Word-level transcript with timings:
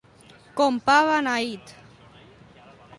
Com 0.61 0.79
pa 0.89 0.95
beneït. 1.11 1.77